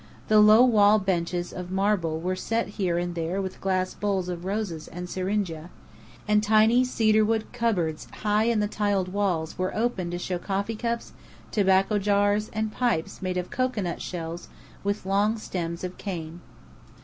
The 0.29 0.39
low 0.39 0.63
wall 0.65 0.97
benches 0.97 1.53
of 1.53 1.69
marble 1.69 2.19
were 2.19 2.35
set 2.35 2.69
here 2.69 2.97
and 2.97 3.13
there 3.13 3.39
with 3.39 3.61
glass 3.61 3.93
bowls 3.93 4.29
of 4.29 4.45
roses 4.45 4.87
and 4.87 5.07
syringa; 5.07 5.69
and 6.27 6.41
tiny 6.41 6.83
cedarwood 6.83 7.45
cupboards 7.53 8.07
high 8.23 8.45
in 8.45 8.61
the 8.61 8.67
tiled 8.67 9.09
walls 9.13 9.59
were 9.59 9.75
open 9.75 10.09
to 10.09 10.17
show 10.17 10.39
coffee 10.39 10.75
cups, 10.75 11.13
tobacco 11.51 11.99
jars, 11.99 12.49
and 12.51 12.71
pipes 12.71 13.21
made 13.21 13.37
of 13.37 13.51
cocoanut 13.51 14.01
shells 14.01 14.49
with 14.83 15.05
long 15.05 15.37
stems 15.37 15.83
of 15.83 15.99
cane. 15.99 16.41